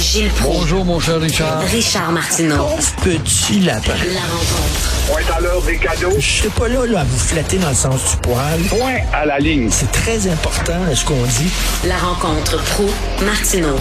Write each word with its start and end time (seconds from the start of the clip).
Gilles 0.00 0.30
Proulx. 0.30 0.60
Bonjour, 0.60 0.84
mon 0.86 0.98
cher 0.98 1.20
Richard. 1.20 1.60
Richard 1.60 2.10
Martineau. 2.10 2.68
Petit 3.04 3.60
lapin. 3.60 3.92
La 4.14 4.20
rencontre. 4.20 5.06
Point 5.06 5.36
à 5.36 5.40
l'heure 5.40 5.60
des 5.62 5.76
cadeaux. 5.76 6.16
Je 6.16 6.20
suis 6.20 6.48
pas 6.48 6.68
là, 6.68 6.86
là 6.86 7.00
à 7.00 7.04
vous 7.04 7.18
flatter 7.18 7.58
dans 7.58 7.68
le 7.68 7.74
sens 7.74 8.12
du 8.12 8.20
poil. 8.22 8.58
Point 8.70 9.00
à 9.12 9.26
la 9.26 9.38
ligne. 9.38 9.68
C'est 9.68 9.92
très 9.92 10.26
important 10.26 10.72
ce 10.94 11.04
qu'on 11.04 11.22
dit. 11.22 11.52
La 11.86 11.98
rencontre 11.98 12.56
pro 12.72 12.86
martineau 13.26 13.76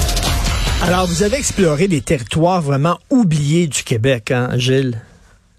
Alors, 0.84 1.08
vous 1.08 1.24
avez 1.24 1.38
exploré 1.38 1.88
des 1.88 2.02
territoires 2.02 2.62
vraiment 2.62 3.00
oubliés 3.10 3.68
du 3.68 3.84
Québec, 3.84 4.32
hein, 4.32 4.50
Gilles? 4.58 5.00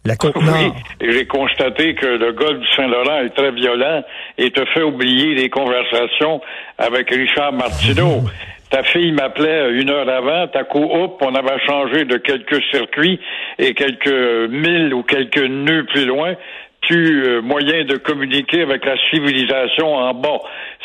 La 0.05 0.17
Côte-Nord. 0.17 0.55
Oui, 0.55 0.73
j'ai 1.01 1.27
constaté 1.27 1.95
que 1.95 2.07
le 2.07 2.33
golfe 2.33 2.61
du 2.61 2.67
Saint-Laurent 2.75 3.19
est 3.21 3.35
très 3.35 3.53
violent 3.53 4.03
et 4.39 4.51
te 4.51 4.65
fait 4.73 4.83
oublier 4.83 5.35
les 5.35 5.51
conversations 5.51 6.41
avec 6.79 7.11
Richard 7.11 7.53
Martineau. 7.53 8.25
Ta 8.71 8.85
fille 8.85 9.11
m'appelait 9.11 9.73
une 9.73 9.91
heure 9.91 10.09
avant, 10.09 10.47
ta 10.47 10.63
coup, 10.63 10.85
hop, 10.85 11.21
on 11.23 11.35
avait 11.35 11.59
changé 11.67 12.05
de 12.05 12.19
quelques 12.19 12.63
circuits 12.71 13.19
et 13.59 13.75
quelques 13.75 14.49
milles 14.49 14.95
ou 14.95 15.03
quelques 15.03 15.43
nœuds 15.43 15.87
plus 15.87 16.07
loin, 16.07 16.35
plus 16.83 17.27
euh, 17.27 17.43
moyen 17.43 17.85
de 17.85 17.97
communiquer 17.97 18.63
avec 18.63 18.85
la 18.85 18.97
civilisation 19.11 19.93
en 19.93 20.15
bas. 20.15 20.39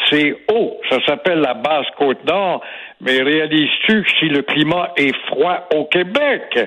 C'est 0.10 0.36
haut, 0.52 0.82
ça 0.90 0.98
s'appelle 1.06 1.40
la 1.40 1.54
basse 1.54 1.86
côte 1.98 2.26
nord, 2.26 2.62
mais 3.02 3.22
réalises-tu 3.22 4.02
que 4.02 4.10
si 4.20 4.30
le 4.30 4.42
climat 4.42 4.92
est 4.98 5.16
froid 5.28 5.68
au 5.76 5.86
Québec, 5.86 6.58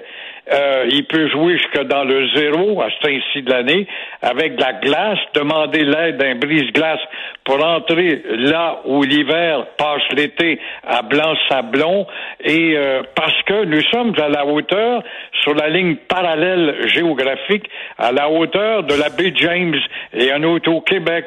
euh, 0.51 0.87
il 0.91 1.05
peut 1.05 1.29
jouer 1.29 1.59
jusque 1.59 1.83
dans 1.84 2.05
le 2.05 2.29
zéro 2.34 2.80
à 2.80 2.88
ce 2.91 3.07
temps-ci 3.07 3.43
de 3.43 3.51
l'année 3.51 3.87
avec 4.23 4.57
de 4.57 4.61
la 4.61 4.73
glace, 4.74 5.19
demander 5.34 5.84
l'aide 5.84 6.16
d'un 6.16 6.37
brise-glace 6.37 7.01
pour 7.45 7.65
entrer 7.65 8.23
là 8.30 8.80
où 8.84 9.02
l'hiver 9.02 9.66
passe 9.77 10.02
l'été 10.16 10.59
à 10.87 11.02
Blanc-Sablon 11.02 12.07
et 12.41 12.77
euh, 12.77 13.02
parce 13.15 13.43
que 13.43 13.65
nous 13.65 13.83
sommes 13.91 14.15
à 14.19 14.29
la 14.29 14.47
hauteur 14.47 15.02
sur 15.43 15.54
la 15.54 15.69
ligne 15.69 15.96
parallèle 15.96 16.88
géographique 16.88 17.69
à 17.99 18.13
la 18.13 18.30
hauteur 18.30 18.85
de 18.85 18.95
la 18.95 19.09
baie 19.10 19.32
James 19.37 19.76
et 20.15 20.32
un 20.32 20.43
autre 20.45 20.71
au 20.71 20.80
Québec. 20.80 21.26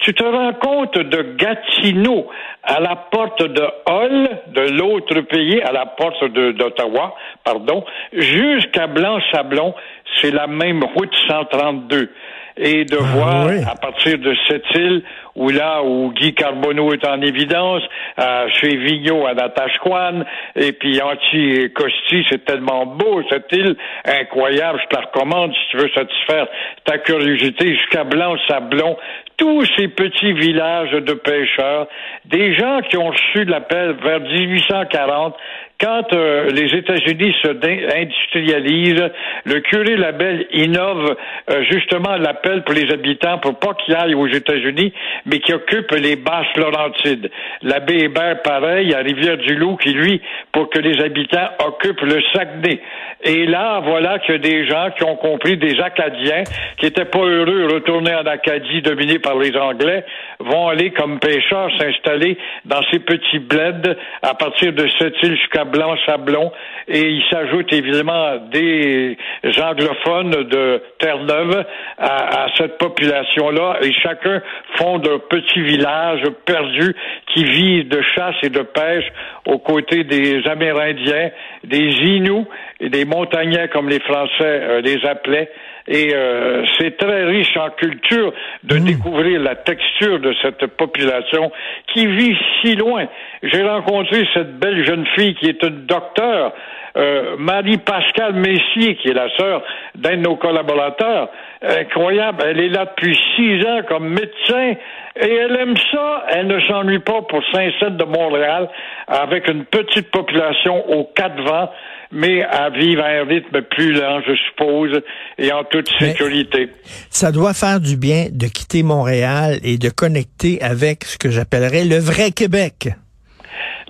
Tu 0.00 0.14
te 0.14 0.24
rends 0.24 0.54
compte 0.54 0.98
de 0.98 1.36
Gatineau 1.36 2.26
à 2.62 2.80
la 2.80 2.96
porte 2.96 3.42
de 3.42 3.62
Hull, 3.88 4.28
de 4.48 4.78
l'autre 4.78 5.20
pays, 5.22 5.60
à 5.60 5.72
la 5.72 5.84
porte 5.86 6.24
d'Ottawa, 6.24 7.14
pardon, 7.44 7.84
jusqu'à 8.12 8.86
Blanc-Sablon, 8.86 9.74
c'est 10.20 10.30
la 10.30 10.46
même 10.46 10.82
route 10.84 11.14
132 11.28 12.10
et 12.56 12.84
de 12.84 12.96
Ah, 13.00 13.04
voir 13.14 13.46
oui. 13.46 13.62
à 13.70 13.74
partir 13.76 14.18
de 14.18 14.34
cette 14.48 14.66
île 14.74 15.02
où 15.36 15.48
là 15.50 15.82
où 15.82 16.12
Guy 16.12 16.34
Carbonneau 16.34 16.92
est 16.92 17.06
en 17.06 17.22
évidence, 17.22 17.82
euh, 18.18 18.48
chez 18.60 18.76
Vigneault 18.76 19.24
à 19.26 19.32
Natashquan, 19.34 20.24
et 20.56 20.72
puis 20.72 21.00
Anti-Costi, 21.00 22.26
c'est 22.28 22.44
tellement 22.44 22.84
beau 22.84 23.22
cette 23.30 23.50
île, 23.52 23.76
incroyable, 24.04 24.80
je 24.82 24.88
te 24.88 24.96
la 25.00 25.06
recommande 25.06 25.52
si 25.54 25.60
tu 25.70 25.76
veux 25.78 25.90
satisfaire 25.94 26.48
ta 26.84 26.98
curiosité 26.98 27.74
jusqu'à 27.74 28.04
Blanc-Sablon, 28.04 28.96
tous 29.38 29.64
ces 29.78 29.88
petits 29.88 30.32
villages 30.32 30.90
de 30.90 31.14
pêcheurs, 31.14 31.86
des 32.26 32.52
gens 32.54 32.80
qui 32.90 32.98
ont 32.98 33.08
reçu 33.10 33.44
l'appel 33.44 33.92
vers 34.02 34.20
1840 34.20 35.34
quand 35.80 36.12
euh, 36.12 36.50
les 36.50 36.76
États-Unis 36.76 37.34
se 37.42 37.48
industrialisent, 37.48 39.10
le 39.44 39.60
curé 39.60 39.96
Labelle 39.96 40.46
innove 40.52 41.16
euh, 41.50 41.64
justement 41.70 42.16
l'appel 42.16 42.62
pour 42.64 42.74
les 42.74 42.92
habitants 42.92 43.38
pour 43.38 43.58
pas 43.58 43.74
qu'ils 43.74 43.94
aillent 43.94 44.14
aux 44.14 44.28
États-Unis, 44.28 44.92
mais 45.26 45.40
qui 45.40 45.52
occupent 45.52 45.92
les 45.92 46.16
basses 46.16 46.54
Laurentides. 46.56 47.30
L'abbé 47.62 48.04
Hébert, 48.04 48.42
pareil, 48.42 48.94
à 48.94 48.98
Rivière-du-Loup, 48.98 49.76
qui 49.76 49.92
lui, 49.92 50.20
pour 50.52 50.68
que 50.68 50.78
les 50.78 51.02
habitants 51.02 51.48
occupent 51.66 52.02
le 52.02 52.20
Saguenay. 52.34 52.80
Et 53.22 53.46
là, 53.46 53.80
voilà 53.80 54.18
que 54.18 54.34
des 54.34 54.66
gens 54.66 54.90
qui 54.96 55.04
ont 55.04 55.16
compris, 55.16 55.56
des 55.56 55.78
Acadiens, 55.80 56.44
qui 56.78 56.86
étaient 56.86 57.04
pas 57.04 57.18
heureux 57.18 57.68
de 57.68 57.74
retourner 57.74 58.14
en 58.14 58.26
Acadie 58.26 58.82
dominée 58.82 59.18
par 59.18 59.38
les 59.38 59.54
Anglais, 59.56 60.04
vont 60.38 60.68
aller 60.68 60.90
comme 60.90 61.18
pêcheurs 61.20 61.70
s'installer 61.78 62.38
dans 62.64 62.82
ces 62.90 62.98
petits 62.98 63.38
bleds 63.38 63.96
à 64.22 64.34
partir 64.34 64.72
de 64.72 64.86
cette 64.98 65.22
île 65.22 65.36
jusqu'à 65.36 65.64
Blanc-Sablon. 65.70 66.52
Et 66.88 67.08
il 67.08 67.22
s'ajoute 67.30 67.72
évidemment 67.72 68.36
des 68.50 69.16
anglophones 69.62 70.30
de 70.30 70.82
Terre-Neuve 70.98 71.64
à, 71.98 72.46
cette 72.56 72.78
population-là. 72.78 73.78
Et 73.82 73.92
chacun 73.92 74.42
fonde 74.76 75.08
un 75.08 75.18
petit 75.18 75.62
village 75.62 76.22
perdu 76.44 76.94
qui 77.32 77.44
vit 77.44 77.84
de 77.84 78.00
chasse 78.14 78.36
et 78.42 78.50
de 78.50 78.62
pêche 78.62 79.06
aux 79.46 79.58
côtés 79.58 80.04
des 80.04 80.42
Amérindiens, 80.46 81.30
des 81.64 81.88
Inuits 81.88 82.46
des 82.88 83.04
montagnais 83.04 83.68
comme 83.68 83.88
les 83.88 84.00
Français 84.00 84.30
euh, 84.40 84.80
les 84.80 85.04
appelaient. 85.06 85.50
Et 85.86 86.14
euh, 86.14 86.64
c'est 86.78 86.96
très 86.96 87.24
riche 87.24 87.56
en 87.56 87.70
culture 87.70 88.32
de 88.62 88.78
découvrir 88.78 89.40
la 89.40 89.56
texture 89.56 90.20
de 90.20 90.34
cette 90.40 90.66
population 90.76 91.50
qui 91.92 92.06
vit 92.06 92.36
si 92.60 92.76
loin. 92.76 93.06
J'ai 93.42 93.62
rencontré 93.62 94.24
cette 94.34 94.58
belle 94.58 94.84
jeune 94.86 95.06
fille 95.16 95.34
qui 95.34 95.48
est 95.48 95.62
une 95.62 95.86
docteure, 95.86 96.52
euh, 96.96 97.36
Marie-Pascale 97.38 98.34
Messier, 98.34 98.96
qui 98.96 99.08
est 99.08 99.14
la 99.14 99.28
sœur 99.36 99.62
d'un 99.96 100.16
de 100.16 100.22
nos 100.22 100.36
collaborateurs. 100.36 101.28
Incroyable, 101.62 102.44
elle 102.46 102.60
est 102.60 102.68
là 102.68 102.86
depuis 102.86 103.18
six 103.36 103.66
ans 103.66 103.80
comme 103.88 104.08
médecin 104.08 104.74
et 105.20 105.34
elle 105.34 105.56
aime 105.56 105.76
ça. 105.92 106.24
Elle 106.28 106.46
ne 106.46 106.60
s'ennuie 106.60 107.00
pas 107.00 107.22
pour 107.22 107.42
Saint-Saëns 107.52 107.96
de 107.96 108.04
Montréal 108.04 108.68
avec 109.08 109.48
une 109.48 109.64
petite 109.64 110.10
population 110.10 110.88
aux 110.90 111.04
quatre 111.14 111.40
vents 111.42 111.70
mais 112.12 112.42
à 112.42 112.70
vivre 112.70 113.02
à 113.02 113.08
un 113.08 113.24
rythme 113.24 113.62
plus 113.70 113.92
lent, 113.92 114.20
je 114.26 114.34
suppose, 114.48 115.00
et 115.38 115.52
en 115.52 115.64
toute 115.64 115.88
Mais- 116.00 116.08
sécurité. 116.12 116.68
Ça 117.10 117.32
doit 117.32 117.54
faire 117.54 117.80
du 117.80 117.96
bien 117.96 118.26
de 118.30 118.46
quitter 118.46 118.82
Montréal 118.82 119.58
et 119.62 119.78
de 119.78 119.88
connecter 119.90 120.60
avec 120.62 121.04
ce 121.04 121.18
que 121.18 121.30
j'appellerais 121.30 121.84
le 121.84 121.98
vrai 121.98 122.30
Québec. 122.32 122.88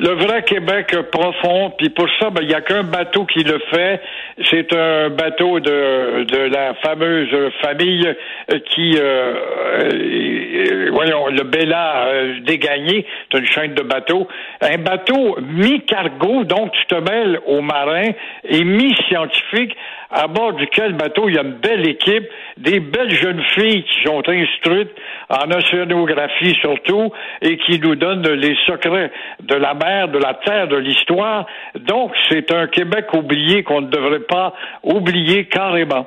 Le 0.03 0.13
vrai 0.15 0.43
Québec 0.45 0.97
profond, 1.13 1.75
puis 1.77 1.91
pour 1.91 2.07
ça, 2.19 2.31
ben, 2.31 2.41
il 2.41 2.49
n'y 2.49 2.55
a 2.55 2.63
qu'un 2.63 2.85
bateau 2.85 3.27
qui 3.27 3.45
le 3.45 3.59
fait. 3.71 4.01
C'est 4.49 4.75
un 4.75 5.11
bateau 5.11 5.61
de, 5.61 6.25
de 6.25 6.39
la 6.39 6.73
fameuse 6.77 7.29
famille 7.61 8.09
euh, 8.51 8.59
qui, 8.71 8.97
euh, 8.97 9.35
euh, 9.83 10.91
voyons, 10.91 11.27
le 11.27 11.43
Bella 11.43 12.07
euh, 12.07 12.41
dégagné, 12.41 13.05
c'est 13.31 13.41
une 13.41 13.47
chaîne 13.47 13.75
de 13.75 13.83
bateaux. 13.83 14.27
Un 14.63 14.79
bateau 14.79 15.37
mi-cargo, 15.43 16.45
donc 16.45 16.73
tu 16.73 16.87
te 16.87 16.95
mêles 16.95 17.39
aux 17.45 17.61
marins, 17.61 18.13
et 18.45 18.65
mi-scientifique, 18.65 19.77
à 20.11 20.27
bord 20.27 20.55
duquel 20.55 20.95
bateau 20.95 21.29
il 21.29 21.35
y 21.35 21.39
a 21.39 21.43
une 21.43 21.61
belle 21.61 21.87
équipe, 21.87 22.25
des 22.57 22.81
belles 22.81 23.15
jeunes 23.15 23.43
filles 23.55 23.85
qui 23.85 24.03
sont 24.05 24.23
instruites 24.29 24.91
en 25.29 25.51
océanographie 25.51 26.57
surtout, 26.61 27.13
et 27.43 27.59
qui 27.59 27.79
nous 27.79 27.95
donnent 27.95 28.29
les 28.33 28.57
secrets 28.67 29.13
de 29.41 29.55
la 29.55 29.75
mer, 29.75 29.90
de 30.09 30.19
la 30.19 30.35
terre, 30.35 30.69
de 30.69 30.77
l'histoire. 30.77 31.47
Donc, 31.75 32.13
c'est 32.29 32.53
un 32.53 32.67
Québec 32.67 33.07
oublié 33.15 33.63
qu'on 33.63 33.83
ne 33.83 33.89
devrait 33.89 34.21
pas 34.21 34.55
oublier 34.83 35.47
carrément. 35.47 36.07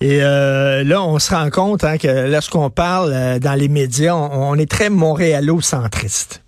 Et 0.00 0.20
euh, 0.22 0.84
là, 0.84 1.02
on 1.02 1.18
se 1.18 1.34
rend 1.34 1.50
compte 1.50 1.82
hein, 1.82 1.98
que 1.98 2.30
lorsqu'on 2.30 2.70
parle 2.70 3.12
euh, 3.12 3.38
dans 3.38 3.58
les 3.58 3.68
médias, 3.68 4.14
on, 4.14 4.52
on 4.52 4.54
est 4.54 4.70
très 4.70 4.90
montréalo-centriste. 4.90 6.44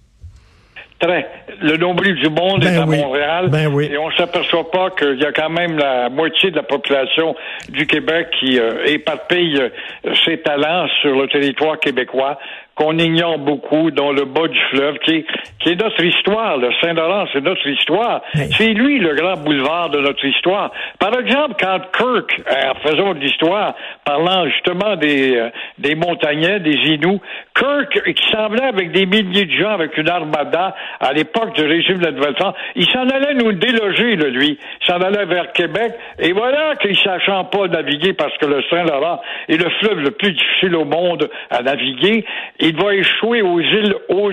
Très. 1.00 1.26
Le 1.62 1.78
nombril 1.78 2.14
du 2.16 2.28
monde 2.28 2.60
Ben 2.60 2.74
est 2.74 2.76
à 2.76 2.84
oui. 2.84 2.98
Montréal. 2.98 3.48
Ben 3.48 3.66
oui. 3.68 3.88
Et 3.90 3.96
on 3.96 4.10
s'aperçoit 4.12 4.70
pas 4.70 4.90
qu'il 4.90 5.18
y 5.18 5.24
a 5.24 5.32
quand 5.32 5.48
même 5.48 5.78
la 5.78 6.10
moitié 6.10 6.50
de 6.50 6.56
la 6.56 6.62
population 6.62 7.34
du 7.70 7.86
Québec 7.86 8.28
qui 8.38 8.58
euh, 8.58 8.84
éparpille 8.84 9.58
euh, 9.58 10.14
ses 10.24 10.38
talents 10.42 10.86
sur 11.00 11.18
le 11.18 11.26
territoire 11.28 11.80
québécois, 11.80 12.38
qu'on 12.80 12.96
ignore 12.96 13.38
beaucoup, 13.38 13.90
dont 13.90 14.10
le 14.10 14.24
bas 14.24 14.48
du 14.48 14.58
fleuve, 14.70 14.98
qui 15.00 15.16
est, 15.16 15.26
qui 15.58 15.68
est 15.68 15.82
notre 15.82 16.02
histoire. 16.02 16.56
Le 16.56 16.70
Saint-Laurent, 16.80 17.26
c'est 17.30 17.42
notre 17.42 17.66
histoire. 17.66 18.22
C'est 18.56 18.68
lui 18.68 18.98
le 18.98 19.14
grand 19.14 19.36
boulevard 19.36 19.90
de 19.90 20.00
notre 20.00 20.24
histoire. 20.24 20.70
Par 20.98 21.12
exemple, 21.18 21.56
quand 21.60 21.78
Kirk, 21.92 22.40
euh, 22.40 22.70
en 22.70 22.74
faisant 22.76 23.12
de 23.12 23.18
l'histoire, 23.18 23.74
parlant 24.04 24.46
justement 24.46 24.96
des, 24.96 25.36
euh, 25.36 25.50
des 25.76 25.94
montagnais, 25.94 26.58
des 26.60 26.72
Inuits, 26.72 27.20
Kirk, 27.54 28.14
qui 28.14 28.30
semblait 28.30 28.64
avec 28.64 28.92
des 28.92 29.04
milliers 29.04 29.44
de 29.44 29.52
gens, 29.52 29.72
avec 29.72 29.98
une 29.98 30.08
armada, 30.08 30.74
à 31.00 31.12
l'époque 31.12 31.54
du 31.56 31.64
régime 31.66 31.98
de 31.98 32.06
la 32.06 32.12
Nouvelle-France, 32.12 32.54
il 32.76 32.86
s'en 32.86 33.06
allait 33.10 33.34
nous 33.34 33.52
déloger, 33.52 34.16
là, 34.16 34.28
lui. 34.28 34.58
Il 34.80 34.86
s'en 34.86 35.00
allait 35.00 35.26
vers 35.26 35.52
Québec. 35.52 35.92
Et 36.18 36.32
voilà 36.32 36.76
qu'il 36.76 36.96
sachant 36.98 37.44
pas 37.44 37.68
naviguer 37.68 38.14
parce 38.14 38.36
que 38.38 38.46
le 38.46 38.62
Saint-Laurent 38.70 39.20
est 39.48 39.62
le 39.62 39.68
fleuve 39.80 39.98
le 39.98 40.12
plus 40.12 40.32
difficile 40.32 40.76
au 40.76 40.86
monde 40.86 41.28
à 41.50 41.62
naviguer. 41.62 42.24
Il 42.70 42.82
va 42.82 42.94
échouer 42.94 43.42
aux 43.42 43.60
îles 43.60 43.94
aux. 44.08 44.30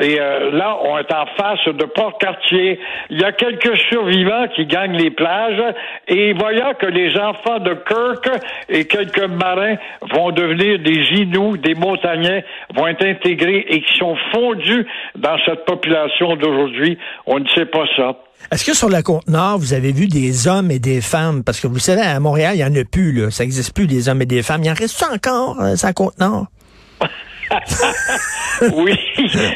Et 0.00 0.20
euh, 0.20 0.50
là, 0.52 0.78
on 0.84 0.98
est 0.98 1.12
en 1.12 1.26
face 1.36 1.64
de 1.66 1.84
Port-Cartier. 1.84 2.78
Il 3.10 3.20
y 3.20 3.24
a 3.24 3.32
quelques 3.32 3.76
survivants 3.90 4.46
qui 4.54 4.66
gagnent 4.66 4.96
les 4.96 5.10
plages 5.10 5.74
et 6.08 6.32
voyant 6.32 6.74
que 6.74 6.86
les 6.86 7.18
enfants 7.18 7.58
de 7.58 7.74
Kirk 7.74 8.30
et 8.68 8.86
quelques 8.86 9.28
marins 9.28 9.76
vont 10.14 10.30
devenir 10.30 10.78
des 10.78 11.02
Inuits, 11.20 11.58
des 11.58 11.74
montagnais, 11.74 12.44
vont 12.74 12.86
être 12.86 13.04
intégrés 13.04 13.66
et 13.68 13.82
qui 13.82 13.98
sont 13.98 14.16
fondus 14.32 14.86
dans 15.16 15.36
cette 15.44 15.64
population 15.64 16.36
d'aujourd'hui, 16.36 16.96
on 17.26 17.40
ne 17.40 17.48
sait 17.48 17.66
pas 17.66 17.84
ça. 17.96 18.16
Est-ce 18.52 18.64
que 18.64 18.74
sur 18.74 18.88
la 18.88 19.02
côte 19.02 19.28
nord, 19.28 19.58
vous 19.58 19.74
avez 19.74 19.92
vu 19.92 20.06
des 20.06 20.48
hommes 20.48 20.70
et 20.70 20.78
des 20.78 21.00
femmes? 21.00 21.44
Parce 21.44 21.60
que 21.60 21.66
vous 21.66 21.78
savez, 21.78 22.00
à 22.00 22.18
Montréal, 22.20 22.54
il 22.54 22.58
n'y 22.58 22.64
en 22.64 22.80
a 22.80 22.84
plus, 22.84 23.12
là. 23.12 23.30
Ça 23.30 23.44
n'existe 23.44 23.74
plus, 23.74 23.86
des 23.86 24.08
hommes 24.08 24.22
et 24.22 24.26
des 24.26 24.42
femmes. 24.42 24.62
Il 24.64 24.70
en 24.70 24.74
reste 24.74 25.02
encore, 25.02 25.60
euh, 25.60 25.76
sur 25.76 25.88
la 25.88 25.92
côte 25.92 26.18
nord? 26.18 26.46
oui, 28.74 28.96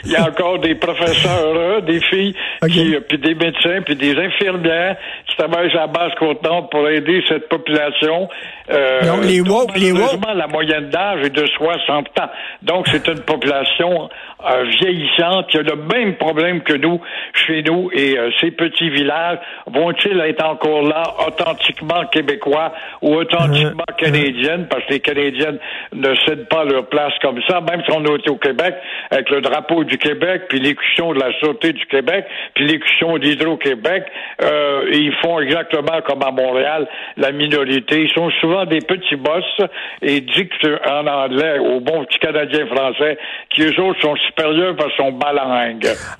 il 0.05 0.11
y 0.11 0.17
a 0.17 0.25
encore 0.25 0.59
des 0.59 0.75
professeurs, 0.75 1.55
hein, 1.57 1.81
des 1.87 2.01
filles, 2.01 2.35
qui, 2.69 2.95
euh, 2.95 3.01
puis 3.09 3.19
des 3.19 3.35
médecins, 3.35 3.83
puis 3.85 3.97
des 3.97 4.17
infirmières 4.17 4.97
qui 5.29 5.37
travaillent 5.37 5.71
à 5.73 5.81
la 5.81 5.87
base 5.87 6.13
côte 6.19 6.41
pour 6.71 6.89
aider 6.89 7.23
cette 7.29 7.49
population. 7.49 8.29
Euh, 8.71 9.03
Donc, 9.03 9.25
les 9.25 9.41
woke, 9.41 9.77
les 9.77 9.93
woke. 9.93 10.19
la 10.35 10.47
moyenne 10.47 10.89
d'âge 10.91 11.25
est 11.25 11.31
de 11.31 11.47
60 11.47 12.09
ans. 12.21 12.31
Donc, 12.63 12.87
c'est 12.91 13.07
une 13.09 13.21
population 13.21 14.09
euh, 14.47 14.65
vieillissante 14.81 15.49
qui 15.49 15.59
a 15.59 15.63
le 15.63 15.77
même 15.77 16.17
problème 16.17 16.63
que 16.63 16.75
nous, 16.75 17.01
chez 17.47 17.63
nous, 17.63 17.91
et 17.93 18.19
euh, 18.19 18.31
ces 18.41 18.51
petits 18.51 18.91
villages 18.91 19.39
vont-ils 19.67 20.21
être 20.21 20.45
encore 20.45 20.83
là, 20.83 21.03
authentiquement 21.27 22.05
québécois 22.13 22.73
ou 23.03 23.15
authentiquement 23.15 23.85
canadiennes, 23.99 24.67
parce 24.69 24.85
que 24.87 24.93
les 24.95 25.01
Canadiennes 25.01 25.59
ne 25.93 26.15
cèdent 26.27 26.49
pas 26.49 26.65
leur 26.65 26.87
place 26.87 27.13
comme 27.23 27.41
ça, 27.49 27.61
même 27.61 27.83
si 27.85 27.93
on 27.93 28.05
est 28.05 28.29
au 28.29 28.37
Québec, 28.37 28.75
avec 29.11 29.31
le 29.31 29.41
drapeau 29.41 29.85
du 29.85 29.99
Québec, 29.99 30.43
puis 30.49 30.61
l'écution 30.61 31.13
de 31.13 31.21
la 31.21 31.33
Sûreté 31.39 31.73
du 31.73 31.85
Québec, 31.87 32.27
puis 32.55 32.67
l'écution 32.67 33.19
d'Hydro-Québec, 33.19 34.05
euh, 34.43 34.85
ils 34.93 35.15
font 35.23 35.41
exactement 35.41 36.01
comme 36.07 36.23
à 36.23 36.31
Montréal, 36.31 36.87
la 37.17 37.33
minorité. 37.33 38.03
Ils 38.03 38.13
sont 38.13 38.31
souvent 38.41 38.65
des 38.65 38.81
petits 38.81 39.17
boss 39.17 39.45
et 40.03 40.21
dictent 40.21 40.69
en 40.87 41.07
anglais 41.07 41.59
aux 41.59 41.81
bons 41.81 42.05
petits 42.05 42.19
Canadiens 42.19 42.67
français 42.67 43.19
qui, 43.51 43.63
eux 43.63 43.81
autres, 43.81 44.01
sont 44.01 44.17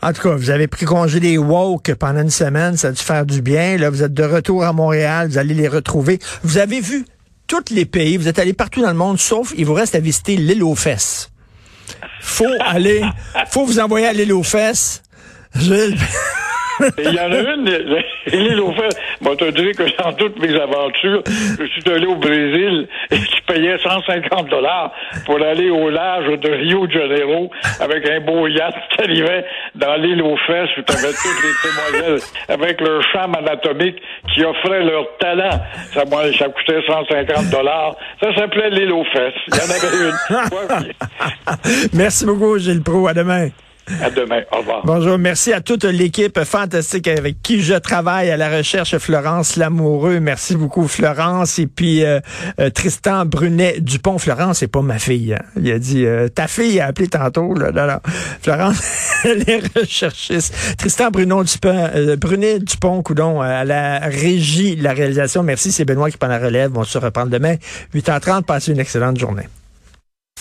En 0.03 0.13
tout 0.13 0.23
cas, 0.23 0.35
vous 0.35 0.51
avez 0.51 0.67
pris 0.67 0.87
congé 0.87 1.21
des 1.21 1.39
woke 1.39 1.95
pendant 1.95 2.23
une 2.23 2.31
semaine, 2.31 2.77
ça 2.77 2.89
a 2.89 2.93
dû 2.93 3.03
faire 3.03 3.27
du 3.27 3.43
bien. 3.43 3.77
Là, 3.77 3.91
vous 3.91 4.03
êtes 4.03 4.15
de 4.15 4.23
retour 4.23 4.65
à 4.65 4.73
Montréal, 4.73 5.29
vous 5.29 5.39
allez 5.39 5.55
les 5.55 5.69
retrouver. 5.69 6.19
Vous 6.43 6.59
avez 6.59 6.81
vu 6.81 7.05
tous 7.47 7.71
les 7.71 7.85
pays, 7.85 8.17
vous 8.17 8.29
êtes 8.29 8.39
allé 8.39 8.53
partout 8.53 8.83
dans 8.83 8.89
le 8.89 8.95
monde, 8.95 9.19
sauf 9.19 9.53
il 9.57 9.67
vous 9.67 9.75
reste 9.75 9.95
à 9.95 10.01
visiter 10.01 10.37
l'île 10.37 10.63
aux 10.63 10.75
fesses. 10.75 11.31
Faut 12.21 12.47
aller, 12.61 13.03
faut 13.49 13.65
vous 13.65 13.79
envoyer 13.79 14.07
à 14.07 14.13
l'île 14.13 14.33
aux 14.33 14.43
fesses. 14.43 15.03
Il 16.99 17.15
y 17.15 17.21
en 17.21 17.33
a 17.33 17.39
une, 17.39 17.65
l'île 18.27 18.61
aux 18.61 18.73
fesses. 18.73 18.97
Moi, 19.21 19.37
te 19.37 19.51
dire 19.51 19.73
que 19.77 20.03
dans 20.03 20.13
toutes 20.13 20.39
mes 20.41 20.55
aventures, 20.55 21.23
je 21.27 21.67
suis 21.67 21.93
allé 21.93 22.07
au 22.07 22.17
Brésil 22.17 22.89
et 23.11 23.19
tu 23.19 23.43
payais 23.47 23.79
150 23.79 24.49
dollars 24.49 24.93
pour 25.27 25.41
aller 25.43 25.71
au 25.71 25.91
large 25.91 26.39
de 26.39 26.51
Rio 26.51 26.87
de 26.87 26.93
Janeiro 26.93 27.51
avec 27.81 28.09
un 28.09 28.21
beau 28.21 28.47
yacht 28.47 28.75
qui 28.91 29.03
arrivait 29.03 29.45
dans 29.75 29.95
l'île 29.97 30.23
aux 30.23 30.37
fesses 30.47 30.71
où 30.77 30.83
tu 30.83 30.93
avais 30.93 31.13
toutes 31.13 31.43
les 31.43 32.01
demoiselles 32.01 32.21
avec 32.49 32.81
leur 32.81 33.03
chambre 33.13 33.39
anatomique 33.39 33.97
qui 34.33 34.45
offrait 34.45 34.83
leur 34.83 35.05
talent. 35.19 35.61
Ça, 35.93 36.05
ça 36.39 36.49
coûtait 36.49 36.83
150 36.87 37.51
dollars. 37.51 37.97
Ça 38.23 38.35
s'appelait 38.35 38.71
l'île 38.71 38.93
aux 38.93 39.05
fesses. 39.05 39.35
Il 39.49 39.55
y 39.55 39.61
en 39.61 39.71
avait 39.71 40.09
une. 40.09 40.95
Merci 41.93 42.27
beaucoup, 42.27 42.59
Gilles 42.59 42.83
Pro. 42.83 43.07
À 43.07 43.15
demain. 43.15 43.49
À 44.01 44.11
demain. 44.11 44.43
Au 44.51 44.59
revoir. 44.59 44.83
Bonjour. 44.85 45.19
Merci 45.19 45.53
à 45.53 45.61
toute 45.61 45.85
l'équipe 45.85 46.43
fantastique 46.45 47.07
avec 47.07 47.43
qui 47.43 47.61
je 47.61 47.75
travaille 47.75 48.31
à 48.31 48.37
la 48.37 48.57
recherche. 48.57 48.97
Florence 48.97 49.57
Lamoureux. 49.57 50.21
Merci 50.21 50.57
beaucoup, 50.57 50.89
Florence. 50.89 51.59
Et 51.59 51.67
puis, 51.67 52.03
euh, 52.03 52.21
euh, 52.61 52.71
Tristan 52.71 53.27
Brunet-Dupont. 53.27 54.19
Florence, 54.19 54.59
c'est 54.59 54.69
pas 54.69 54.81
ma 54.81 54.99
fille. 54.99 55.35
Hein. 55.35 55.45
Il 55.61 55.71
a 55.71 55.79
dit, 55.79 56.07
euh, 56.07 56.29
ta 56.29 56.49
fille 56.49 56.81
a 56.81 56.87
appelé 56.87 57.09
tantôt. 57.09 57.55
Là, 57.55 57.71
là, 57.73 57.87
là. 57.87 58.01
Florence, 58.41 58.81
elle 59.25 59.49
est 59.49 59.63
recherchiste. 59.79 60.55
Tristan 60.79 61.11
Bruno 61.11 61.45
Dupont, 61.45 61.91
Brunet-Dupont, 62.17 63.03
coudon, 63.03 63.43
à 63.43 63.65
la 63.65 63.99
régie, 63.99 64.77
la 64.77 64.95
réalisation. 64.95 65.43
Merci. 65.43 65.73
C'est 65.73 65.85
Benoît 65.85 66.11
qui 66.11 66.17
prend 66.17 66.29
la 66.29 66.39
relève. 66.39 66.73
On 66.75 66.85
se 66.85 66.97
reprend 66.97 67.27
demain. 67.27 67.57
8h30. 67.95 68.45
Passez 68.45 68.73
une 68.73 68.81
excellente 68.81 69.19
journée. 69.19 69.45